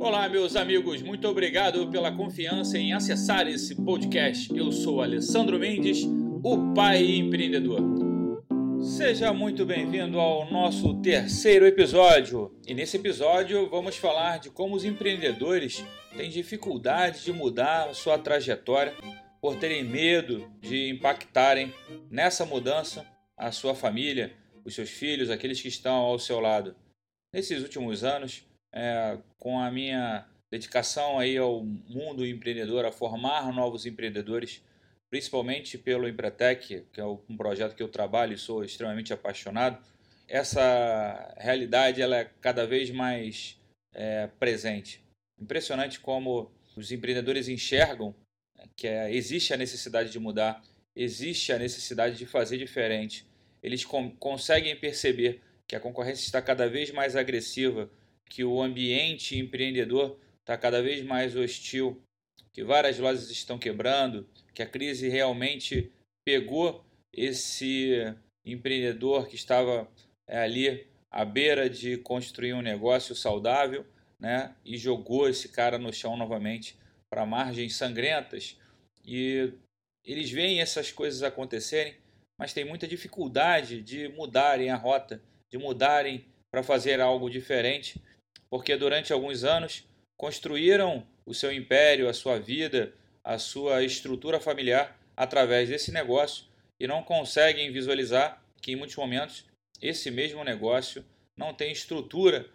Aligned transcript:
Olá, 0.00 0.28
meus 0.28 0.54
amigos, 0.54 1.02
muito 1.02 1.26
obrigado 1.26 1.90
pela 1.90 2.12
confiança 2.12 2.78
em 2.78 2.92
acessar 2.92 3.48
esse 3.48 3.74
podcast. 3.74 4.48
Eu 4.56 4.70
sou 4.70 5.02
Alessandro 5.02 5.58
Mendes, 5.58 6.04
o 6.40 6.72
pai 6.72 7.04
empreendedor. 7.16 7.80
Seja 8.80 9.32
muito 9.32 9.66
bem-vindo 9.66 10.20
ao 10.20 10.48
nosso 10.52 11.02
terceiro 11.02 11.66
episódio. 11.66 12.56
E 12.64 12.74
nesse 12.74 12.96
episódio 12.96 13.68
vamos 13.68 13.96
falar 13.96 14.38
de 14.38 14.50
como 14.50 14.76
os 14.76 14.84
empreendedores 14.84 15.84
têm 16.16 16.30
dificuldade 16.30 17.24
de 17.24 17.32
mudar 17.32 17.92
sua 17.92 18.16
trajetória 18.16 18.94
por 19.40 19.56
terem 19.56 19.82
medo 19.82 20.48
de 20.60 20.90
impactarem 20.90 21.74
nessa 22.08 22.46
mudança 22.46 23.04
a 23.36 23.50
sua 23.50 23.74
família, 23.74 24.32
os 24.64 24.76
seus 24.76 24.90
filhos, 24.90 25.28
aqueles 25.28 25.60
que 25.60 25.68
estão 25.68 25.96
ao 25.96 26.20
seu 26.20 26.38
lado. 26.38 26.76
Nesses 27.32 27.62
últimos 27.62 28.04
anos, 28.04 28.47
é, 28.72 29.18
com 29.38 29.58
a 29.58 29.70
minha 29.70 30.26
dedicação 30.50 31.18
aí 31.18 31.36
ao 31.36 31.62
mundo 31.62 32.26
empreendedor, 32.26 32.84
a 32.84 32.92
formar 32.92 33.52
novos 33.52 33.86
empreendedores, 33.86 34.62
principalmente 35.10 35.76
pelo 35.76 36.08
Empretec, 36.08 36.86
que 36.92 37.00
é 37.00 37.04
um 37.04 37.36
projeto 37.36 37.74
que 37.74 37.82
eu 37.82 37.88
trabalho 37.88 38.34
e 38.34 38.38
sou 38.38 38.64
extremamente 38.64 39.12
apaixonado, 39.12 39.78
essa 40.26 41.34
realidade 41.38 42.02
ela 42.02 42.18
é 42.18 42.30
cada 42.40 42.66
vez 42.66 42.90
mais 42.90 43.58
é, 43.94 44.26
presente. 44.38 45.02
Impressionante 45.40 46.00
como 46.00 46.50
os 46.76 46.92
empreendedores 46.92 47.48
enxergam 47.48 48.14
que 48.76 48.86
é, 48.86 49.12
existe 49.12 49.54
a 49.54 49.56
necessidade 49.56 50.10
de 50.10 50.18
mudar, 50.18 50.62
existe 50.94 51.52
a 51.52 51.58
necessidade 51.58 52.16
de 52.16 52.26
fazer 52.26 52.58
diferente. 52.58 53.26
Eles 53.62 53.84
com, 53.84 54.10
conseguem 54.10 54.76
perceber 54.76 55.40
que 55.66 55.76
a 55.76 55.80
concorrência 55.80 56.24
está 56.24 56.40
cada 56.42 56.68
vez 56.68 56.90
mais 56.90 57.16
agressiva, 57.16 57.90
que 58.28 58.44
o 58.44 58.60
ambiente 58.60 59.38
empreendedor 59.38 60.18
está 60.40 60.56
cada 60.56 60.82
vez 60.82 61.04
mais 61.04 61.36
hostil, 61.36 62.02
que 62.52 62.64
várias 62.64 62.98
lojas 62.98 63.30
estão 63.30 63.58
quebrando, 63.58 64.28
que 64.54 64.62
a 64.62 64.66
crise 64.66 65.08
realmente 65.08 65.92
pegou 66.24 66.84
esse 67.12 68.14
empreendedor 68.44 69.28
que 69.28 69.34
estava 69.34 69.90
é, 70.26 70.38
ali 70.38 70.86
à 71.10 71.24
beira 71.24 71.68
de 71.68 71.96
construir 71.98 72.54
um 72.54 72.62
negócio 72.62 73.14
saudável, 73.14 73.86
né, 74.18 74.54
e 74.64 74.76
jogou 74.76 75.28
esse 75.28 75.48
cara 75.48 75.78
no 75.78 75.92
chão 75.92 76.16
novamente 76.16 76.76
para 77.08 77.24
margens 77.24 77.76
sangrentas. 77.76 78.58
E 79.04 79.52
eles 80.04 80.30
veem 80.30 80.60
essas 80.60 80.90
coisas 80.90 81.22
acontecerem, 81.22 81.94
mas 82.38 82.52
tem 82.52 82.64
muita 82.64 82.86
dificuldade 82.86 83.80
de 83.82 84.08
mudarem 84.08 84.70
a 84.70 84.76
rota, 84.76 85.22
de 85.50 85.58
mudarem 85.58 86.26
para 86.50 86.62
fazer 86.62 87.00
algo 87.00 87.30
diferente 87.30 88.02
porque 88.50 88.76
durante 88.76 89.12
alguns 89.12 89.44
anos 89.44 89.84
construíram 90.16 91.06
o 91.24 91.34
seu 91.34 91.52
império, 91.52 92.08
a 92.08 92.14
sua 92.14 92.38
vida, 92.38 92.92
a 93.22 93.38
sua 93.38 93.82
estrutura 93.84 94.40
familiar 94.40 94.98
através 95.16 95.68
desse 95.68 95.92
negócio 95.92 96.46
e 96.80 96.86
não 96.86 97.02
conseguem 97.02 97.72
visualizar 97.72 98.42
que 98.62 98.72
em 98.72 98.76
muitos 98.76 98.96
momentos 98.96 99.44
esse 99.80 100.10
mesmo 100.10 100.42
negócio 100.42 101.04
não 101.36 101.54
tem 101.54 101.72
estrutura 101.72 102.48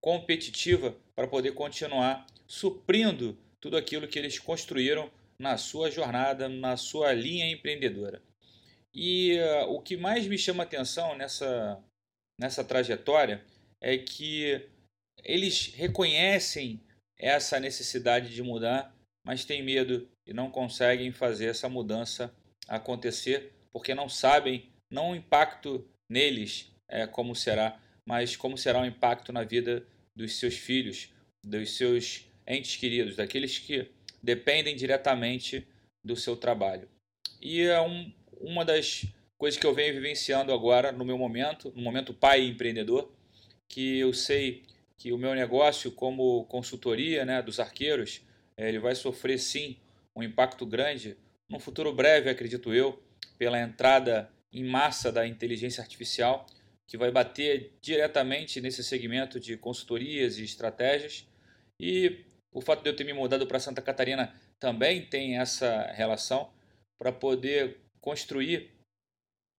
competitiva 0.00 0.96
para 1.14 1.26
poder 1.26 1.52
continuar 1.52 2.26
suprindo 2.46 3.36
tudo 3.60 3.76
aquilo 3.76 4.08
que 4.08 4.18
eles 4.18 4.38
construíram 4.38 5.10
na 5.38 5.56
sua 5.56 5.90
jornada, 5.90 6.48
na 6.48 6.76
sua 6.76 7.12
linha 7.12 7.50
empreendedora. 7.50 8.22
E 8.92 9.38
uh, 9.38 9.70
o 9.70 9.80
que 9.80 9.96
mais 9.96 10.26
me 10.26 10.36
chama 10.36 10.64
atenção 10.64 11.16
nessa, 11.16 11.82
nessa 12.38 12.64
trajetória 12.64 13.44
é 13.80 13.96
que 13.96 14.68
eles 15.24 15.72
reconhecem 15.74 16.80
essa 17.18 17.60
necessidade 17.60 18.34
de 18.34 18.42
mudar, 18.42 18.94
mas 19.24 19.44
têm 19.44 19.62
medo 19.62 20.08
e 20.26 20.32
não 20.32 20.50
conseguem 20.50 21.12
fazer 21.12 21.46
essa 21.46 21.68
mudança 21.68 22.34
acontecer 22.66 23.52
porque 23.72 23.94
não 23.94 24.08
sabem 24.08 24.68
não 24.90 25.10
o 25.10 25.16
impacto 25.16 25.86
neles 26.08 26.72
é, 26.88 27.06
como 27.06 27.34
será, 27.36 27.78
mas 28.04 28.36
como 28.36 28.58
será 28.58 28.80
o 28.80 28.86
impacto 28.86 29.32
na 29.32 29.44
vida 29.44 29.86
dos 30.16 30.38
seus 30.38 30.56
filhos, 30.56 31.12
dos 31.44 31.76
seus 31.76 32.26
entes 32.46 32.76
queridos, 32.76 33.16
daqueles 33.16 33.58
que 33.58 33.88
dependem 34.22 34.74
diretamente 34.74 35.66
do 36.04 36.16
seu 36.16 36.36
trabalho. 36.36 36.88
E 37.40 37.62
é 37.62 37.80
um, 37.80 38.12
uma 38.40 38.64
das 38.64 39.04
coisas 39.38 39.58
que 39.58 39.66
eu 39.66 39.74
venho 39.74 39.94
vivenciando 39.94 40.52
agora 40.52 40.90
no 40.90 41.04
meu 41.04 41.16
momento, 41.16 41.72
no 41.74 41.82
momento 41.82 42.12
pai 42.12 42.44
empreendedor, 42.46 43.10
que 43.68 43.98
eu 43.98 44.12
sei 44.12 44.64
que 45.00 45.12
o 45.14 45.18
meu 45.18 45.34
negócio 45.34 45.90
como 45.90 46.44
consultoria 46.44 47.24
né, 47.24 47.40
dos 47.40 47.58
arqueiros, 47.58 48.20
eh, 48.54 48.68
ele 48.68 48.78
vai 48.78 48.94
sofrer 48.94 49.38
sim 49.38 49.78
um 50.14 50.22
impacto 50.22 50.66
grande 50.66 51.16
no 51.48 51.58
futuro 51.58 51.90
breve, 51.90 52.28
acredito 52.28 52.74
eu, 52.74 53.02
pela 53.38 53.58
entrada 53.58 54.30
em 54.52 54.62
massa 54.62 55.10
da 55.10 55.26
inteligência 55.26 55.80
artificial, 55.80 56.44
que 56.86 56.98
vai 56.98 57.10
bater 57.10 57.72
diretamente 57.80 58.60
nesse 58.60 58.84
segmento 58.84 59.40
de 59.40 59.56
consultorias 59.56 60.36
e 60.36 60.44
estratégias. 60.44 61.26
E 61.80 62.26
o 62.52 62.60
fato 62.60 62.82
de 62.82 62.90
eu 62.90 62.94
ter 62.94 63.04
me 63.04 63.14
mudado 63.14 63.46
para 63.46 63.58
Santa 63.58 63.80
Catarina 63.80 64.38
também 64.58 65.06
tem 65.06 65.38
essa 65.38 65.90
relação 65.92 66.52
para 66.98 67.10
poder 67.10 67.78
construir 68.02 68.70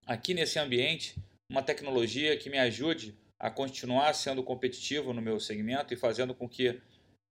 aqui 0.06 0.34
nesse 0.34 0.60
ambiente 0.60 1.16
uma 1.50 1.64
tecnologia 1.64 2.36
que 2.36 2.48
me 2.48 2.58
ajude 2.58 3.20
a 3.42 3.50
continuar 3.50 4.14
sendo 4.14 4.40
competitivo 4.44 5.12
no 5.12 5.20
meu 5.20 5.40
segmento 5.40 5.92
e 5.92 5.96
fazendo 5.96 6.32
com 6.32 6.48
que 6.48 6.80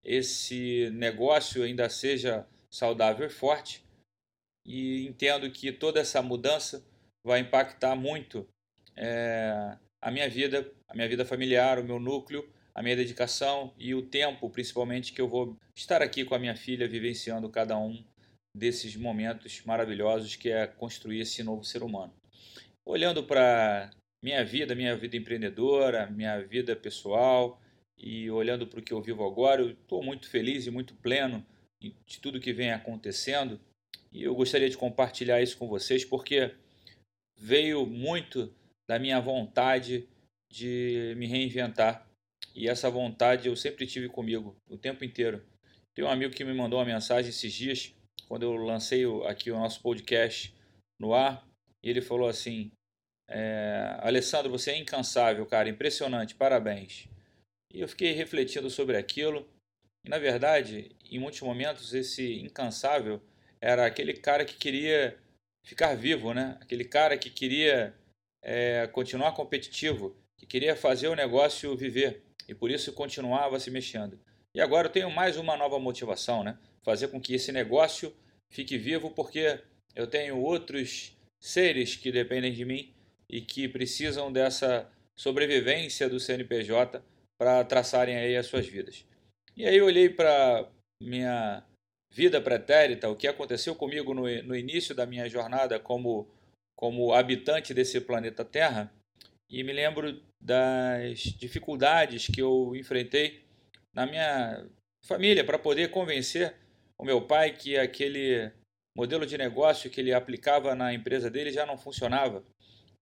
esse 0.03 0.89
negócio 0.91 1.63
ainda 1.63 1.87
seja 1.87 2.45
saudável 2.69 3.25
e 3.25 3.29
forte. 3.29 3.81
E 4.67 5.07
entendo 5.07 5.49
que 5.49 5.71
toda 5.71 6.01
essa 6.01 6.21
mudança 6.21 6.85
vai 7.25 7.39
impactar 7.39 7.95
muito 7.95 8.45
é, 8.97 9.77
a 10.01 10.11
minha 10.11 10.29
vida, 10.29 10.69
a 10.89 10.93
minha 10.93 11.07
vida 11.07 11.23
familiar, 11.23 11.79
o 11.79 11.83
meu 11.83 11.97
núcleo, 11.97 12.45
a 12.75 12.83
minha 12.83 12.95
dedicação 12.95 13.73
e 13.77 13.95
o 13.95 14.01
tempo, 14.01 14.49
principalmente, 14.49 15.13
que 15.13 15.21
eu 15.21 15.29
vou 15.29 15.57
estar 15.73 16.01
aqui 16.01 16.25
com 16.25 16.35
a 16.35 16.39
minha 16.39 16.57
filha, 16.57 16.89
vivenciando 16.89 17.49
cada 17.49 17.77
um 17.77 18.03
desses 18.53 18.97
momentos 18.97 19.61
maravilhosos 19.63 20.35
que 20.35 20.49
é 20.49 20.67
construir 20.67 21.21
esse 21.21 21.41
novo 21.41 21.63
ser 21.63 21.83
humano. 21.83 22.13
Olhando 22.85 23.23
para 23.23 23.89
minha 24.23 24.43
vida, 24.43 24.75
minha 24.75 24.95
vida 24.95 25.17
empreendedora, 25.17 26.07
minha 26.07 26.39
vida 26.39 26.75
pessoal. 26.75 27.61
E 27.97 28.29
olhando 28.31 28.65
para 28.67 28.79
o 28.79 28.83
que 28.83 28.93
eu 28.93 29.01
vivo 29.01 29.25
agora, 29.25 29.61
eu 29.61 29.71
estou 29.71 30.03
muito 30.03 30.29
feliz 30.29 30.65
e 30.65 30.71
muito 30.71 30.95
pleno 30.95 31.45
de 31.79 32.19
tudo 32.19 32.39
que 32.39 32.53
vem 32.53 32.71
acontecendo. 32.71 33.59
E 34.11 34.23
eu 34.23 34.35
gostaria 34.35 34.69
de 34.69 34.77
compartilhar 34.77 35.41
isso 35.41 35.57
com 35.57 35.67
vocês 35.67 36.03
porque 36.03 36.53
veio 37.37 37.85
muito 37.85 38.53
da 38.89 38.99
minha 38.99 39.19
vontade 39.19 40.07
de 40.51 41.13
me 41.17 41.27
reinventar. 41.27 42.07
E 42.53 42.67
essa 42.67 42.89
vontade 42.89 43.47
eu 43.47 43.55
sempre 43.55 43.87
tive 43.87 44.09
comigo 44.09 44.55
o 44.69 44.77
tempo 44.77 45.05
inteiro. 45.05 45.43
Tem 45.95 46.03
um 46.03 46.09
amigo 46.09 46.33
que 46.33 46.43
me 46.43 46.53
mandou 46.53 46.79
uma 46.79 46.85
mensagem 46.85 47.29
esses 47.29 47.53
dias 47.53 47.95
quando 48.27 48.43
eu 48.43 48.53
lancei 48.53 49.03
aqui 49.25 49.51
o 49.51 49.57
nosso 49.57 49.81
podcast 49.81 50.53
no 50.99 51.13
ar 51.13 51.47
e 51.83 51.89
ele 51.89 52.01
falou 52.01 52.27
assim: 52.27 52.71
é, 53.29 53.97
Alessandro, 54.01 54.51
você 54.51 54.71
é 54.71 54.77
incansável, 54.77 55.45
cara, 55.45 55.69
impressionante, 55.69 56.35
parabéns. 56.35 57.07
E 57.73 57.79
eu 57.79 57.87
fiquei 57.87 58.11
refletindo 58.11 58.69
sobre 58.69 58.97
aquilo. 58.97 59.47
E 60.05 60.09
na 60.09 60.17
verdade, 60.17 60.95
em 61.09 61.19
muitos 61.19 61.41
momentos, 61.41 61.93
esse 61.93 62.39
incansável 62.39 63.21
era 63.61 63.85
aquele 63.85 64.13
cara 64.13 64.43
que 64.43 64.55
queria 64.55 65.17
ficar 65.65 65.95
vivo, 65.95 66.33
né? 66.33 66.57
Aquele 66.59 66.83
cara 66.83 67.17
que 67.17 67.29
queria 67.29 67.95
é, 68.43 68.87
continuar 68.87 69.33
competitivo, 69.33 70.15
que 70.37 70.45
queria 70.45 70.75
fazer 70.75 71.07
o 71.07 71.15
negócio 71.15 71.75
viver 71.77 72.23
e 72.47 72.55
por 72.55 72.71
isso 72.71 72.91
continuava 72.93 73.59
se 73.59 73.69
mexendo. 73.69 74.19
E 74.53 74.59
agora 74.59 74.87
eu 74.87 74.91
tenho 74.91 75.09
mais 75.09 75.37
uma 75.37 75.55
nova 75.55 75.79
motivação, 75.79 76.43
né? 76.43 76.57
Fazer 76.83 77.07
com 77.07 77.21
que 77.21 77.33
esse 77.33 77.51
negócio 77.51 78.13
fique 78.49 78.77
vivo, 78.77 79.11
porque 79.11 79.61
eu 79.95 80.07
tenho 80.07 80.37
outros 80.37 81.15
seres 81.39 81.95
que 81.95 82.11
dependem 82.11 82.51
de 82.51 82.65
mim 82.65 82.93
e 83.31 83.39
que 83.39 83.67
precisam 83.67 84.31
dessa 84.31 84.91
sobrevivência 85.17 86.09
do 86.09 86.19
CNPJ 86.19 87.01
para 87.39 87.63
traçarem 87.63 88.17
aí 88.17 88.35
as 88.35 88.45
suas 88.45 88.67
vidas. 88.67 89.05
E 89.55 89.65
aí 89.65 89.77
eu 89.77 89.85
olhei 89.85 90.09
para 90.09 90.69
minha 91.01 91.63
vida 92.13 92.41
pretérita, 92.41 93.09
o 93.09 93.15
que 93.15 93.27
aconteceu 93.27 93.73
comigo 93.73 94.13
no, 94.13 94.23
no 94.43 94.55
início 94.55 94.93
da 94.93 95.05
minha 95.05 95.29
jornada 95.29 95.79
como, 95.79 96.27
como 96.75 97.13
habitante 97.13 97.73
desse 97.73 98.01
planeta 98.01 98.43
Terra, 98.43 98.93
e 99.49 99.63
me 99.63 99.71
lembro 99.71 100.21
das 100.41 101.19
dificuldades 101.19 102.27
que 102.27 102.41
eu 102.41 102.75
enfrentei 102.75 103.43
na 103.93 104.05
minha 104.05 104.65
família 105.05 105.43
para 105.43 105.59
poder 105.59 105.89
convencer 105.89 106.55
o 106.97 107.05
meu 107.05 107.21
pai 107.21 107.53
que 107.53 107.77
aquele 107.77 108.51
modelo 108.95 109.25
de 109.25 109.37
negócio 109.37 109.89
que 109.89 110.01
ele 110.01 110.13
aplicava 110.13 110.75
na 110.75 110.93
empresa 110.93 111.29
dele 111.29 111.51
já 111.51 111.65
não 111.65 111.77
funcionava 111.77 112.43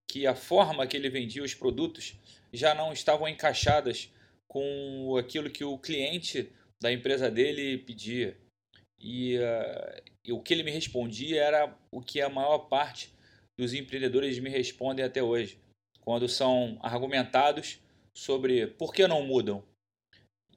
que 0.10 0.26
a 0.26 0.34
forma 0.34 0.88
que 0.88 0.98
ele 0.98 1.08
vendia 1.08 1.44
os 1.44 1.54
produtos 1.54 2.20
já 2.52 2.74
não 2.74 2.92
estavam 2.92 3.28
encaixadas 3.28 4.12
com 4.48 5.16
aquilo 5.18 5.52
que 5.52 5.64
o 5.64 5.78
cliente 5.78 6.52
da 6.82 6.92
empresa 6.92 7.30
dele 7.30 7.78
pedia. 7.78 8.36
E, 9.00 9.38
uh, 9.38 10.02
e, 10.26 10.34
o 10.34 10.42
que 10.42 10.52
ele 10.52 10.64
me 10.64 10.72
respondia 10.72 11.44
era 11.44 11.78
o 11.92 12.02
que 12.02 12.20
a 12.22 12.28
maior 12.28 12.58
parte 12.68 13.14
dos 13.58 13.72
empreendedores 13.74 14.40
me 14.40 14.50
respondem 14.50 15.06
até 15.06 15.22
hoje, 15.22 15.60
quando 16.02 16.28
são 16.28 16.80
argumentados 16.82 17.80
sobre 18.18 18.66
por 18.66 18.92
que 18.92 19.08
não 19.08 19.24
mudam. 19.24 19.64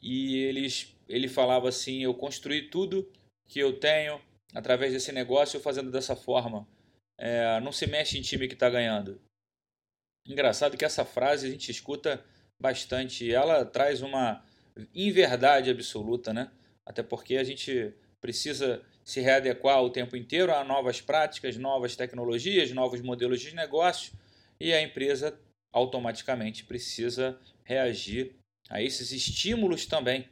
E 0.01 0.39
eles, 0.39 0.97
ele 1.07 1.29
falava 1.29 1.69
assim: 1.69 2.03
Eu 2.03 2.15
construí 2.15 2.71
tudo 2.71 3.07
que 3.47 3.61
eu 3.61 3.79
tenho 3.79 4.19
através 4.55 4.93
desse 4.93 5.13
negócio 5.13 5.61
fazendo 5.61 5.91
dessa 5.91 6.17
forma. 6.17 6.67
É, 7.19 7.61
não 7.61 7.71
se 7.71 7.87
mexe 7.87 8.19
em 8.19 8.23
time 8.23 8.49
que 8.49 8.55
está 8.55 8.71
ganhando. 8.71 9.21
Engraçado 10.27 10.77
que 10.77 10.85
essa 10.85 11.05
frase 11.05 11.47
a 11.47 11.51
gente 11.51 11.71
escuta 11.71 12.25
bastante. 12.61 13.33
Ela 13.33 13.65
traz 13.65 14.03
uma 14.03 14.45
inverdade 14.95 15.71
absoluta, 15.71 16.33
né? 16.33 16.51
Até 16.87 17.03
porque 17.03 17.37
a 17.37 17.45
gente 17.45 17.95
precisa 18.21 18.83
se 19.05 19.21
readequar 19.21 19.83
o 19.83 19.91
tempo 19.91 20.17
inteiro 20.17 20.55
a 20.55 20.63
novas 20.63 21.01
práticas, 21.01 21.57
novas 21.57 21.97
tecnologias, 21.97 22.71
novos 22.71 23.01
modelos 23.01 23.41
de 23.41 23.55
negócio 23.55 24.13
e 24.61 24.73
a 24.73 24.81
empresa 24.81 25.37
automaticamente 25.73 26.65
precisa 26.65 27.39
reagir 27.65 28.37
a 28.71 28.81
esses 28.81 29.11
estímulos 29.11 29.87
também. 29.87 30.29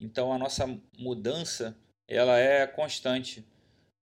Então 0.00 0.32
a 0.32 0.38
nossa 0.38 0.66
mudança 0.98 1.76
ela 2.08 2.38
é 2.38 2.66
constante. 2.66 3.46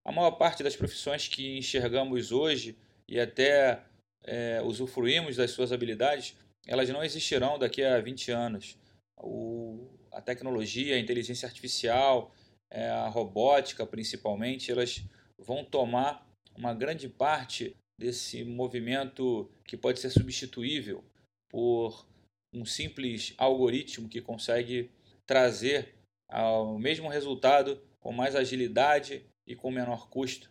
A 0.04 0.12
maior 0.12 0.32
parte 0.32 0.62
das 0.62 0.76
profissões 0.76 1.28
que 1.28 1.58
enxergamos 1.58 2.32
hoje 2.32 2.78
e 3.06 3.20
até 3.20 3.82
é, 4.26 4.60
usufruímos 4.62 5.36
das 5.36 5.52
suas 5.52 5.72
habilidades, 5.72 6.36
elas 6.66 6.88
não 6.88 7.02
existirão 7.02 7.58
daqui 7.58 7.82
a 7.82 8.00
20 8.00 8.30
anos. 8.32 8.78
O, 9.18 9.88
a 10.12 10.20
tecnologia, 10.20 10.96
a 10.96 10.98
inteligência 10.98 11.46
artificial, 11.46 12.34
é, 12.70 12.88
a 12.88 13.08
robótica 13.08 13.86
principalmente, 13.86 14.70
elas 14.70 15.02
vão 15.38 15.64
tomar 15.64 16.26
uma 16.56 16.74
grande 16.74 17.08
parte 17.08 17.74
desse 17.98 18.44
movimento 18.44 19.50
que 19.64 19.76
pode 19.76 20.00
ser 20.00 20.10
substituível 20.10 21.04
por 21.48 22.06
um 22.54 22.64
simples 22.64 23.34
algoritmo 23.38 24.08
que 24.08 24.20
consegue 24.20 24.90
trazer 25.26 25.94
o 26.30 26.78
mesmo 26.78 27.08
resultado 27.08 27.80
com 28.00 28.12
mais 28.12 28.34
agilidade 28.34 29.24
e 29.46 29.54
com 29.54 29.70
menor 29.70 30.08
custo. 30.08 30.50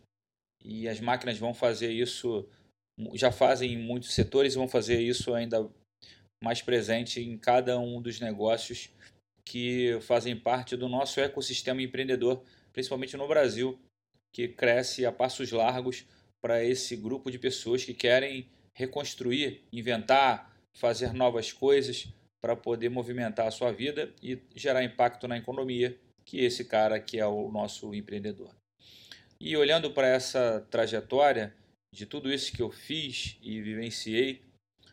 E 0.64 0.88
as 0.88 1.00
máquinas 1.00 1.38
vão 1.38 1.54
fazer 1.54 1.92
isso, 1.92 2.48
já 3.14 3.32
fazem 3.32 3.74
em 3.74 3.78
muitos 3.78 4.14
setores 4.14 4.54
e 4.54 4.58
vão 4.58 4.68
fazer 4.68 5.02
isso 5.02 5.34
ainda 5.34 5.70
mais 6.44 6.62
presente 6.62 7.22
em 7.22 7.38
cada 7.38 7.80
um 7.80 8.02
dos 8.02 8.20
negócios 8.20 8.90
que 9.44 9.98
fazem 10.02 10.36
parte 10.36 10.76
do 10.76 10.90
nosso 10.90 11.20
ecossistema 11.20 11.82
empreendedor, 11.82 12.44
principalmente 12.74 13.16
no 13.16 13.28
Brasil, 13.28 13.80
que 14.34 14.48
cresce 14.48 15.06
a 15.06 15.12
passos 15.12 15.52
largos 15.52 16.06
para 16.42 16.64
esse 16.64 16.96
grupo 16.96 17.32
de 17.32 17.40
pessoas 17.40 17.84
que 17.84 17.94
querem 17.94 18.48
reconstruir, 18.74 19.64
inventar, 19.72 20.54
fazer 20.76 21.14
novas 21.14 21.54
coisas 21.54 22.08
para 22.42 22.56
poder 22.56 22.90
movimentar 22.90 23.48
a 23.48 23.52
sua 23.52 23.72
vida 23.72 24.14
e 24.22 24.40
gerar 24.56 24.84
impacto 24.84 25.28
na 25.28 25.38
economia, 25.38 25.98
que 26.26 26.44
esse 26.44 26.66
cara 26.66 27.00
que 27.00 27.20
é 27.20 27.26
o 27.26 27.50
nosso 27.50 27.94
empreendedor. 27.94 28.54
E 29.40 29.56
olhando 29.56 29.92
para 29.92 30.08
essa 30.08 30.66
trajetória 30.70 31.56
de 31.96 32.06
tudo 32.06 32.32
isso 32.32 32.52
que 32.52 32.62
eu 32.62 32.70
fiz 32.70 33.38
e 33.42 33.62
vivenciei, 33.62 34.44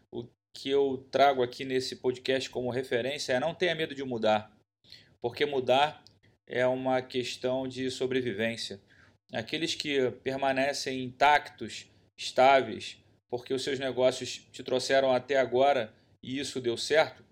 o 0.09 0.25
que 0.57 0.71
eu 0.71 1.05
trago 1.11 1.43
aqui 1.43 1.65
nesse 1.65 1.97
podcast 1.97 2.49
como 2.49 2.71
referência 2.71 3.33
é 3.33 3.41
não 3.41 3.53
tenha 3.53 3.75
medo 3.75 3.93
de 3.93 4.05
mudar, 4.05 4.57
porque 5.21 5.45
mudar 5.45 6.05
é 6.47 6.65
uma 6.65 7.03
questão 7.03 7.67
de 7.67 7.91
sobrevivência. 7.91 8.81
Aqueles 9.33 9.75
que 9.75 10.13
permanecem 10.23 11.03
intactos, 11.03 11.87
estáveis, 12.17 12.99
porque 13.29 13.53
os 13.53 13.65
seus 13.65 13.81
negócios 13.81 14.47
te 14.53 14.63
trouxeram 14.63 15.13
até 15.13 15.39
agora 15.39 15.93
e 16.23 16.39
isso 16.39 16.61
deu 16.61 16.77
certo, 16.77 17.25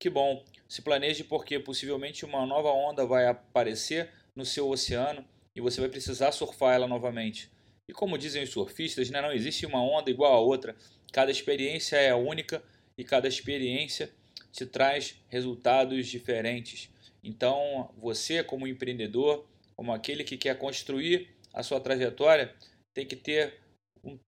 que 0.00 0.08
bom. 0.08 0.42
Se 0.66 0.80
planeje 0.80 1.22
porque 1.22 1.60
possivelmente 1.60 2.24
uma 2.24 2.46
nova 2.46 2.70
onda 2.70 3.04
vai 3.04 3.26
aparecer 3.26 4.10
no 4.34 4.46
seu 4.46 4.70
oceano 4.70 5.22
e 5.54 5.60
você 5.60 5.82
vai 5.82 5.90
precisar 5.90 6.32
surfar 6.32 6.74
ela 6.74 6.88
novamente. 6.88 7.52
E 7.92 7.94
como 7.94 8.16
dizem 8.16 8.42
os 8.42 8.48
surfistas, 8.48 9.10
né, 9.10 9.20
não 9.20 9.30
existe 9.30 9.66
uma 9.66 9.82
onda 9.82 10.10
igual 10.10 10.32
a 10.32 10.40
outra. 10.40 10.74
Cada 11.12 11.30
experiência 11.30 11.96
é 11.96 12.14
única 12.14 12.64
e 12.96 13.04
cada 13.04 13.28
experiência 13.28 14.10
te 14.50 14.64
traz 14.64 15.22
resultados 15.28 16.06
diferentes. 16.06 16.88
Então, 17.22 17.92
você, 17.98 18.42
como 18.42 18.66
empreendedor, 18.66 19.46
como 19.76 19.92
aquele 19.92 20.24
que 20.24 20.38
quer 20.38 20.56
construir 20.56 21.36
a 21.52 21.62
sua 21.62 21.78
trajetória, 21.80 22.56
tem 22.94 23.06
que 23.06 23.14
ter 23.14 23.60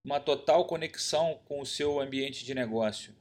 uma 0.05 0.20
total 0.20 0.66
conexão 0.66 1.40
com 1.46 1.62
o 1.62 1.66
seu 1.66 1.99
ambiente 1.99 2.44
de 2.44 2.55
negócio. 2.55 3.14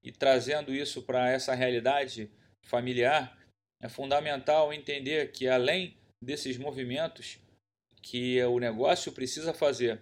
E 0.00 0.12
trazendo 0.12 0.72
isso 0.72 1.02
para 1.02 1.28
essa 1.28 1.54
realidade 1.54 2.30
familiar, 2.64 3.36
é 3.82 3.88
fundamental 3.88 4.72
entender 4.72 5.32
que 5.32 5.48
além 5.48 5.96
desses 6.22 6.56
movimentos 6.56 7.40
que 8.02 8.42
o 8.44 8.58
negócio 8.58 9.12
precisa 9.12 9.52
fazer 9.52 10.00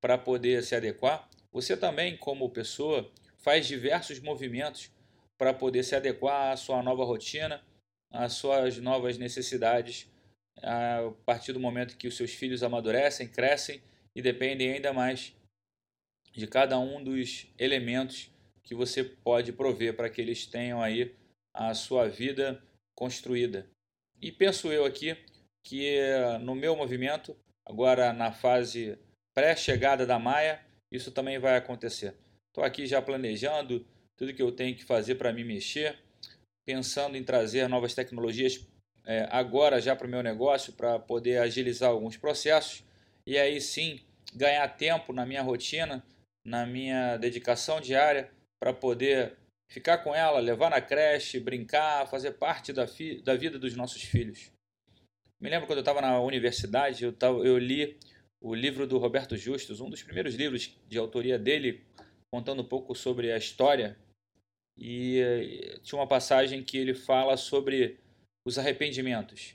para 0.00 0.18
poder 0.18 0.62
se 0.62 0.74
adequar, 0.74 1.28
você 1.52 1.76
também, 1.76 2.16
como 2.16 2.50
pessoa, 2.50 3.10
faz 3.38 3.66
diversos 3.66 4.20
movimentos 4.20 4.90
para 5.38 5.54
poder 5.54 5.82
se 5.82 5.94
adequar 5.94 6.52
à 6.52 6.56
sua 6.56 6.82
nova 6.82 7.04
rotina, 7.04 7.62
às 8.10 8.34
suas 8.34 8.78
novas 8.78 9.18
necessidades, 9.18 10.10
a 10.62 11.12
partir 11.24 11.52
do 11.52 11.60
momento 11.60 11.96
que 11.96 12.08
os 12.08 12.16
seus 12.16 12.32
filhos 12.32 12.62
amadurecem, 12.62 13.28
crescem 13.28 13.82
e 14.14 14.22
dependem 14.22 14.72
ainda 14.72 14.92
mais 14.92 15.34
de 16.32 16.46
cada 16.46 16.78
um 16.78 17.02
dos 17.02 17.46
elementos 17.58 18.30
que 18.62 18.74
você 18.74 19.04
pode 19.04 19.52
prover 19.52 19.94
para 19.94 20.10
que 20.10 20.20
eles 20.20 20.46
tenham 20.46 20.82
aí 20.82 21.14
a 21.54 21.72
sua 21.72 22.08
vida 22.08 22.62
construída. 22.94 23.66
E 24.20 24.32
penso 24.32 24.72
eu 24.72 24.84
aqui 24.84 25.16
que 25.66 25.98
no 26.42 26.54
meu 26.54 26.76
movimento, 26.76 27.36
agora 27.64 28.12
na 28.12 28.30
fase 28.30 28.96
pré-chegada 29.34 30.06
da 30.06 30.16
Maia, 30.16 30.60
isso 30.92 31.10
também 31.10 31.40
vai 31.40 31.56
acontecer. 31.56 32.14
Estou 32.48 32.62
aqui 32.62 32.86
já 32.86 33.02
planejando 33.02 33.84
tudo 34.16 34.32
que 34.32 34.40
eu 34.40 34.52
tenho 34.52 34.76
que 34.76 34.84
fazer 34.84 35.16
para 35.16 35.32
me 35.32 35.42
mexer, 35.42 35.98
pensando 36.64 37.16
em 37.16 37.24
trazer 37.24 37.68
novas 37.68 37.94
tecnologias 37.94 38.64
é, 39.04 39.26
agora 39.28 39.80
já 39.80 39.96
para 39.96 40.06
o 40.06 40.10
meu 40.10 40.22
negócio, 40.22 40.72
para 40.72 41.00
poder 41.00 41.38
agilizar 41.38 41.90
alguns 41.90 42.16
processos 42.16 42.84
e 43.26 43.36
aí 43.36 43.60
sim 43.60 44.00
ganhar 44.36 44.68
tempo 44.68 45.12
na 45.12 45.26
minha 45.26 45.42
rotina, 45.42 46.00
na 46.44 46.64
minha 46.64 47.16
dedicação 47.16 47.80
diária, 47.80 48.30
para 48.60 48.72
poder 48.72 49.36
ficar 49.68 49.98
com 49.98 50.14
ela, 50.14 50.38
levar 50.38 50.70
na 50.70 50.80
creche, 50.80 51.40
brincar, 51.40 52.06
fazer 52.06 52.32
parte 52.32 52.72
da, 52.72 52.86
da 53.24 53.34
vida 53.34 53.58
dos 53.58 53.74
nossos 53.74 54.02
filhos. 54.02 54.54
Me 55.40 55.50
lembro 55.50 55.66
quando 55.66 55.78
eu 55.78 55.82
estava 55.82 56.00
na 56.00 56.20
universidade, 56.20 57.04
eu, 57.04 57.12
tava, 57.12 57.38
eu 57.46 57.58
li 57.58 57.98
o 58.40 58.54
livro 58.54 58.86
do 58.86 58.98
Roberto 58.98 59.36
Justus, 59.36 59.80
um 59.80 59.90
dos 59.90 60.02
primeiros 60.02 60.34
livros 60.34 60.78
de 60.88 60.98
autoria 60.98 61.38
dele, 61.38 61.84
contando 62.32 62.62
um 62.62 62.68
pouco 62.68 62.94
sobre 62.94 63.30
a 63.32 63.36
história. 63.36 63.98
E 64.78 65.18
eh, 65.18 65.78
tinha 65.82 65.98
uma 65.98 66.06
passagem 66.06 66.62
que 66.62 66.76
ele 66.78 66.94
fala 66.94 67.36
sobre 67.36 67.98
os 68.46 68.58
arrependimentos. 68.58 69.54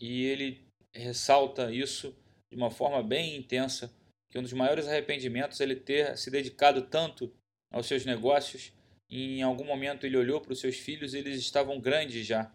E 0.00 0.24
ele 0.24 0.64
ressalta 0.94 1.72
isso 1.72 2.16
de 2.50 2.56
uma 2.56 2.70
forma 2.70 3.02
bem 3.02 3.36
intensa, 3.36 3.92
que 4.30 4.38
um 4.38 4.42
dos 4.42 4.52
maiores 4.52 4.86
arrependimentos 4.86 5.60
é 5.60 5.64
ele 5.64 5.76
ter 5.76 6.16
se 6.16 6.30
dedicado 6.30 6.82
tanto 6.82 7.32
aos 7.72 7.86
seus 7.86 8.04
negócios. 8.04 8.72
E 9.10 9.38
em 9.38 9.42
algum 9.42 9.64
momento 9.64 10.04
ele 10.04 10.16
olhou 10.16 10.40
para 10.40 10.52
os 10.52 10.60
seus 10.60 10.76
filhos, 10.76 11.14
eles 11.14 11.38
estavam 11.38 11.80
grandes 11.80 12.24
já 12.26 12.52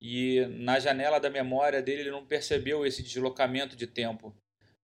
e 0.00 0.44
na 0.46 0.78
janela 0.78 1.18
da 1.18 1.30
memória 1.30 1.82
dele 1.82 2.02
ele 2.02 2.10
não 2.10 2.26
percebeu 2.26 2.84
esse 2.84 3.02
deslocamento 3.02 3.76
de 3.76 3.86
tempo. 3.86 4.34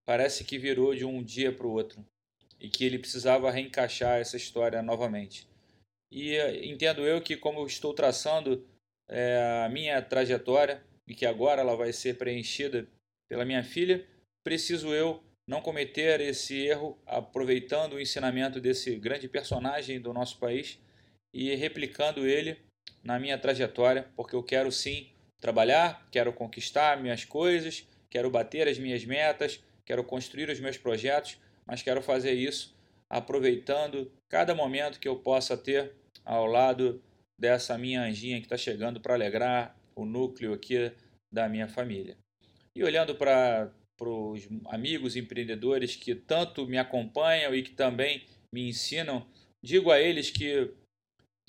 Parece 0.05 0.45
que 0.45 0.59
virou 0.59 0.95
de 0.95 1.05
um 1.05 1.23
dia 1.23 1.53
para 1.53 1.67
o 1.67 1.73
outro 1.73 2.05
e 2.59 2.69
que 2.69 2.85
ele 2.85 2.99
precisava 2.99 3.51
reencaixar 3.51 4.19
essa 4.19 4.37
história 4.37 4.83
novamente. 4.83 5.49
E 6.11 6.37
eh, 6.37 6.67
entendo 6.67 7.03
eu 7.07 7.21
que, 7.21 7.37
como 7.37 7.61
eu 7.61 7.67
estou 7.67 7.95
traçando 7.95 8.67
é, 9.09 9.65
a 9.65 9.69
minha 9.69 10.01
trajetória 10.01 10.83
e 11.07 11.15
que 11.15 11.27
agora 11.27 11.61
ela 11.61 11.77
vai 11.77 11.93
ser 11.93 12.17
preenchida 12.17 12.89
pela 13.29 13.45
minha 13.45 13.63
filha, 13.63 14.07
preciso 14.45 14.93
eu 14.95 15.23
não 15.49 15.61
cometer 15.61 16.21
esse 16.21 16.67
erro 16.67 16.99
aproveitando 17.05 17.95
o 17.95 18.01
ensinamento 18.01 18.61
desse 18.61 18.97
grande 18.97 19.29
personagem 19.29 20.01
do 20.01 20.13
nosso 20.13 20.39
país 20.39 20.79
e 21.35 21.55
replicando 21.55 22.27
ele 22.27 22.59
na 23.03 23.19
minha 23.19 23.39
trajetória, 23.39 24.07
porque 24.17 24.37
eu 24.37 24.43
quero 24.43 24.71
sim 24.71 25.11
trabalhar, 25.41 26.07
quero 26.11 26.33
conquistar 26.33 27.01
minhas 27.01 27.25
coisas, 27.25 27.87
quero 28.09 28.31
bater 28.31 28.69
as 28.69 28.79
minhas 28.79 29.05
metas, 29.05 29.63
quero 29.85 30.05
construir 30.05 30.49
os 30.49 30.61
meus 30.61 30.79
projetos, 30.79 31.39
mas 31.67 31.83
quero 31.83 32.01
fazer 32.03 32.33
isso 32.33 32.77
aproveitando 33.11 34.11
cada 34.29 34.55
momento 34.55 34.99
que 34.99 35.09
eu 35.09 35.17
possa 35.17 35.57
ter 35.57 35.93
ao 36.25 36.47
lado 36.47 37.03
dessa 37.39 37.77
minha 37.77 38.03
anjinha 38.03 38.39
que 38.39 38.47
está 38.47 38.57
chegando 38.57 39.01
para 39.01 39.15
alegrar 39.15 39.77
o 39.95 40.05
núcleo 40.05 40.55
aqui 40.55 40.93
da 41.31 41.49
minha 41.49 41.69
família. 41.69 42.17
E 42.75 42.83
olhando 42.83 43.15
para 43.15 43.71
os 44.01 44.49
amigos 44.67 45.17
empreendedores 45.17 45.95
que 45.95 46.15
tanto 46.15 46.67
me 46.67 46.79
acompanham 46.79 47.55
e 47.55 47.63
que 47.63 47.73
também 47.73 48.25
me 48.55 48.69
ensinam, 48.69 49.27
digo 49.63 49.91
a 49.91 50.01
eles 50.01 50.31
que, 50.31 50.71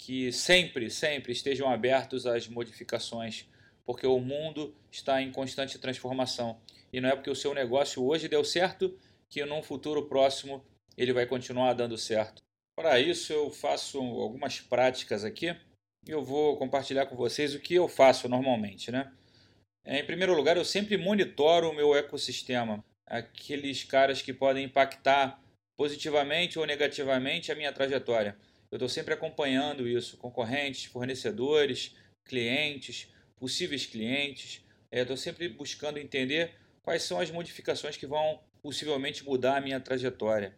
que 0.06 0.34
sempre, 0.34 0.90
sempre 0.90 1.32
estejam 1.32 1.70
abertos 1.70 2.28
às 2.28 2.46
modificações, 2.46 3.48
porque 3.86 4.06
o 4.06 4.20
mundo 4.20 4.76
está 4.92 5.22
em 5.22 5.32
constante 5.32 5.80
transformação. 5.80 6.60
E 6.92 7.00
não 7.00 7.08
é 7.08 7.16
porque 7.16 7.30
o 7.30 7.36
seu 7.36 7.54
negócio 7.54 8.04
hoje 8.04 8.28
deu 8.28 8.44
certo 8.44 9.00
que 9.30 9.46
num 9.46 9.64
futuro 9.64 10.06
próximo 10.10 10.62
ele 10.98 11.14
vai 11.14 11.26
continuar 11.26 11.72
dando 11.72 11.98
certo. 11.98 12.42
Para 12.76 13.00
isso 13.00 13.32
eu 13.32 13.50
faço 13.50 13.98
algumas 13.98 14.60
práticas 14.60 15.24
aqui 15.24 15.56
e 16.06 16.12
eu 16.12 16.22
vou 16.22 16.58
compartilhar 16.58 17.06
com 17.06 17.16
vocês 17.16 17.56
o 17.56 17.60
que 17.62 17.76
eu 17.76 17.88
faço 17.88 18.28
normalmente, 18.28 18.92
né? 18.92 19.10
É, 19.86 20.00
em 20.00 20.06
primeiro 20.06 20.36
lugar, 20.36 20.58
eu 20.58 20.66
sempre 20.66 20.98
monitoro 20.98 21.70
o 21.70 21.74
meu 21.74 21.96
ecossistema, 21.96 22.84
aqueles 23.08 23.86
caras 23.86 24.22
que 24.22 24.34
podem 24.34 24.66
impactar 24.66 25.42
positivamente 25.78 26.60
ou 26.60 26.66
negativamente 26.66 27.54
a 27.54 27.56
minha 27.56 27.72
trajetória. 27.72 28.38
Eu 28.74 28.78
estou 28.78 28.90
sempre 28.90 29.14
acompanhando 29.14 29.88
isso, 29.88 30.18
concorrentes, 30.18 30.86
fornecedores, 30.86 31.96
clientes, 32.26 33.08
possíveis 33.38 33.86
clientes. 33.86 34.66
É, 34.90 35.02
estou 35.02 35.16
sempre 35.16 35.48
buscando 35.48 36.00
entender 36.00 36.56
quais 36.82 37.04
são 37.04 37.20
as 37.20 37.30
modificações 37.30 37.98
que 37.98 38.08
vão 38.08 38.42
possivelmente 38.64 39.24
mudar 39.24 39.58
a 39.58 39.62
minha 39.62 39.80
trajetória. 39.80 40.58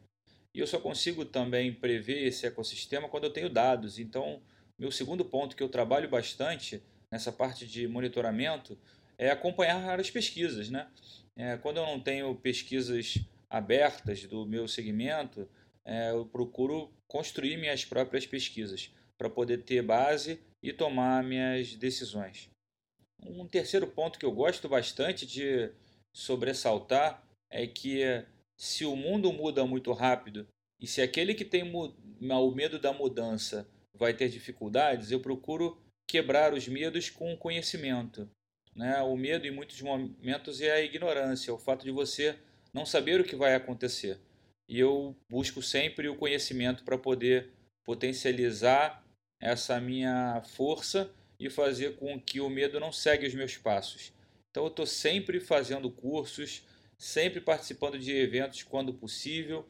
E 0.53 0.61
eu 0.61 0.65
só 0.65 0.79
consigo 0.79 1.25
também 1.25 1.73
prever 1.73 2.25
esse 2.25 2.47
ecossistema 2.47 3.09
quando 3.09 3.25
eu 3.25 3.33
tenho 3.33 3.49
dados. 3.49 3.99
Então, 3.99 4.41
meu 4.79 4.93
segundo 4.93 5.25
ponto 5.25 5.53
que 5.53 5.61
eu 5.61 5.67
trabalho 5.67 6.07
bastante 6.07 6.81
nessa 7.11 7.33
parte 7.33 7.67
de 7.67 7.85
monitoramento 7.85 8.79
é 9.17 9.29
acompanhar 9.29 9.99
as 9.99 10.09
pesquisas. 10.09 10.69
Né? 10.69 10.87
É, 11.35 11.57
quando 11.57 11.77
eu 11.77 11.85
não 11.85 11.99
tenho 11.99 12.33
pesquisas 12.33 13.17
abertas 13.49 14.23
do 14.23 14.45
meu 14.45 14.69
segmento, 14.69 15.49
é, 15.85 16.11
eu 16.11 16.25
procuro 16.25 16.91
construir 17.07 17.57
minhas 17.57 17.85
próprias 17.85 18.25
pesquisas 18.25 18.91
para 19.17 19.29
poder 19.29 19.63
ter 19.63 19.81
base 19.81 20.39
e 20.61 20.73
tomar 20.73 21.23
minhas 21.23 21.75
decisões. 21.75 22.49
Um 23.23 23.47
terceiro 23.47 23.87
ponto 23.87 24.19
que 24.19 24.25
eu 24.25 24.31
gosto 24.31 24.67
bastante 24.67 25.25
de 25.25 25.71
sobressaltar 26.13 27.23
é 27.49 27.65
que 27.67 28.01
se 28.57 28.85
o 28.85 28.95
mundo 28.95 29.31
muda 29.31 29.65
muito 29.65 29.91
rápido 29.93 30.47
e 30.79 30.87
se 30.87 31.01
aquele 31.01 31.33
que 31.33 31.45
tem 31.45 31.63
o 31.73 32.51
medo 32.51 32.79
da 32.79 32.91
mudança 32.91 33.67
vai 33.93 34.13
ter 34.13 34.29
dificuldades, 34.29 35.11
eu 35.11 35.19
procuro 35.19 35.77
quebrar 36.07 36.53
os 36.53 36.67
medos 36.67 37.09
com 37.09 37.35
conhecimento. 37.37 38.29
Né? 38.75 39.01
O 39.01 39.15
medo, 39.15 39.47
em 39.47 39.51
muitos 39.51 39.81
momentos, 39.81 40.61
é 40.61 40.71
a 40.71 40.81
ignorância, 40.81 41.53
o 41.53 41.57
fato 41.57 41.85
de 41.85 41.91
você 41.91 42.37
não 42.73 42.85
saber 42.85 43.21
o 43.21 43.23
que 43.23 43.35
vai 43.35 43.55
acontecer. 43.55 44.19
E 44.67 44.79
eu 44.79 45.15
busco 45.29 45.61
sempre 45.61 46.07
o 46.07 46.15
conhecimento 46.15 46.83
para 46.83 46.97
poder 46.97 47.49
potencializar 47.83 49.03
essa 49.39 49.79
minha 49.79 50.41
força 50.55 51.11
e 51.39 51.49
fazer 51.49 51.97
com 51.97 52.19
que 52.19 52.39
o 52.39 52.49
medo 52.49 52.79
não 52.79 52.91
segue 52.91 53.27
os 53.27 53.33
meus 53.33 53.57
passos. 53.57 54.11
Então 54.49 54.63
eu 54.63 54.69
estou 54.69 54.85
sempre 54.85 55.39
fazendo 55.39 55.91
cursos, 55.91 56.65
sempre 56.97 57.41
participando 57.41 57.99
de 57.99 58.11
eventos 58.11 58.63
quando 58.63 58.93
possível, 58.93 59.67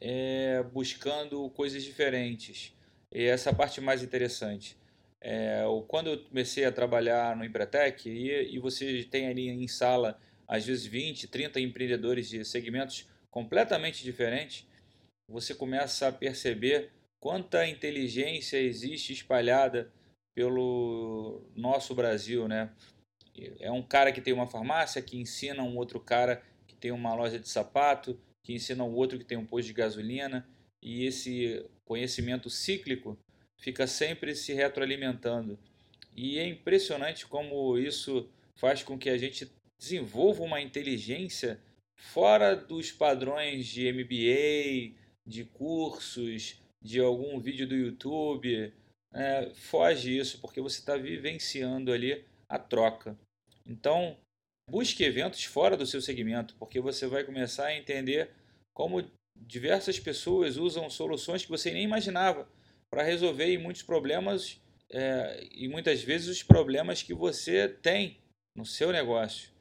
é, 0.00 0.62
buscando 0.72 1.48
coisas 1.50 1.84
diferentes. 1.84 2.74
E 3.12 3.24
essa 3.24 3.52
parte 3.52 3.80
mais 3.80 4.02
interessante. 4.02 4.76
É, 5.20 5.62
quando 5.86 6.08
eu 6.08 6.18
comecei 6.24 6.64
a 6.64 6.72
trabalhar 6.72 7.36
no 7.36 7.44
Empretec, 7.44 8.08
e, 8.08 8.54
e 8.54 8.58
você 8.58 9.06
tem 9.08 9.28
ali 9.28 9.48
em 9.48 9.68
sala, 9.68 10.18
às 10.48 10.66
vezes, 10.66 10.84
20, 10.84 11.28
30 11.28 11.60
empreendedores 11.60 12.28
de 12.28 12.44
segmentos 12.44 13.06
completamente 13.32 14.04
diferentes, 14.04 14.66
você 15.28 15.54
começa 15.54 16.06
a 16.06 16.12
perceber 16.12 16.92
quanta 17.18 17.66
inteligência 17.66 18.58
existe 18.58 19.12
espalhada 19.12 19.90
pelo 20.34 21.42
nosso 21.56 21.94
Brasil, 21.94 22.46
né? 22.46 22.70
É 23.58 23.70
um 23.70 23.82
cara 23.82 24.12
que 24.12 24.20
tem 24.20 24.34
uma 24.34 24.46
farmácia 24.46 25.00
que 25.00 25.16
ensina 25.16 25.62
um 25.62 25.76
outro 25.76 25.98
cara 25.98 26.42
que 26.66 26.76
tem 26.76 26.92
uma 26.92 27.14
loja 27.14 27.38
de 27.38 27.48
sapato, 27.48 28.20
que 28.44 28.52
ensina 28.52 28.84
um 28.84 28.94
outro 28.94 29.18
que 29.18 29.24
tem 29.24 29.38
um 29.38 29.46
posto 29.46 29.68
de 29.68 29.72
gasolina, 29.72 30.46
e 30.82 31.06
esse 31.06 31.64
conhecimento 31.86 32.50
cíclico 32.50 33.18
fica 33.58 33.86
sempre 33.86 34.34
se 34.34 34.52
retroalimentando. 34.52 35.58
E 36.14 36.38
é 36.38 36.46
impressionante 36.46 37.26
como 37.26 37.78
isso 37.78 38.28
faz 38.58 38.82
com 38.82 38.98
que 38.98 39.08
a 39.08 39.16
gente 39.16 39.50
desenvolva 39.80 40.42
uma 40.42 40.60
inteligência 40.60 41.58
fora 41.96 42.54
dos 42.54 42.90
padrões 42.90 43.66
de 43.66 43.92
MBA, 43.92 44.98
de 45.26 45.44
cursos, 45.44 46.60
de 46.82 47.00
algum 47.00 47.38
vídeo 47.38 47.66
do 47.66 47.74
YouTube. 47.74 48.72
É, 49.14 49.50
foge 49.54 50.18
isso, 50.18 50.40
porque 50.40 50.60
você 50.60 50.80
está 50.80 50.96
vivenciando 50.96 51.92
ali 51.92 52.24
a 52.48 52.58
troca. 52.58 53.16
Então, 53.66 54.16
busque 54.68 55.04
eventos 55.04 55.44
fora 55.44 55.76
do 55.76 55.86
seu 55.86 56.00
segmento, 56.00 56.54
porque 56.56 56.80
você 56.80 57.06
vai 57.06 57.24
começar 57.24 57.66
a 57.66 57.76
entender 57.76 58.30
como 58.74 59.06
diversas 59.36 59.98
pessoas 59.98 60.56
usam 60.56 60.88
soluções 60.88 61.44
que 61.44 61.50
você 61.50 61.70
nem 61.72 61.84
imaginava 61.84 62.48
para 62.90 63.02
resolver 63.02 63.56
muitos 63.58 63.82
problemas 63.82 64.60
é, 64.90 65.48
e 65.52 65.68
muitas 65.68 66.02
vezes 66.02 66.28
os 66.28 66.42
problemas 66.42 67.02
que 67.02 67.14
você 67.14 67.68
tem 67.68 68.18
no 68.56 68.66
seu 68.66 68.92
negócio. 68.92 69.51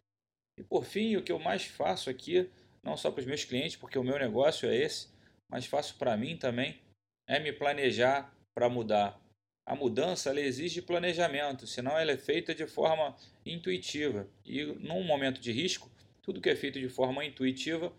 E 0.62 0.64
por 0.64 0.86
fim, 0.86 1.16
o 1.16 1.24
que 1.24 1.32
eu 1.32 1.40
mais 1.40 1.66
faço 1.66 2.08
aqui, 2.08 2.48
não 2.84 2.96
só 2.96 3.10
para 3.10 3.22
os 3.22 3.26
meus 3.26 3.44
clientes, 3.44 3.76
porque 3.76 3.98
o 3.98 4.04
meu 4.04 4.20
negócio 4.20 4.70
é 4.70 4.76
esse, 4.76 5.08
mas 5.50 5.66
faço 5.66 5.98
para 5.98 6.16
mim 6.16 6.38
também, 6.38 6.80
é 7.28 7.40
me 7.40 7.52
planejar 7.52 8.32
para 8.54 8.70
mudar. 8.70 9.20
A 9.66 9.76
mudança 9.76 10.40
exige 10.40 10.80
planejamento, 10.80 11.66
senão 11.66 11.98
ela 11.98 12.12
é 12.12 12.18
feita 12.18 12.54
de 12.54 12.68
forma 12.68 13.18
intuitiva. 13.44 14.28
E 14.46 14.64
num 14.64 15.04
momento 15.04 15.42
de 15.42 15.52
risco, 15.52 15.90
tudo 16.22 16.40
que 16.40 16.50
é 16.50 16.56
feito 16.56 16.80
de 16.80 16.90
forma 16.90 17.26
intuitiva 17.26 17.92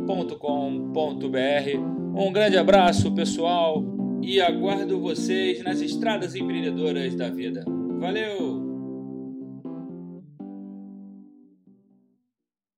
alessandromendes.com.br. 0.09 1.77
Um 2.15 2.31
grande 2.31 2.57
abraço, 2.57 3.13
pessoal, 3.13 3.83
e 4.21 4.41
aguardo 4.41 4.99
vocês 4.99 5.63
nas 5.63 5.81
estradas 5.81 6.35
empreendedoras 6.35 7.15
da 7.15 7.29
vida. 7.29 7.63
Valeu! 7.99 8.68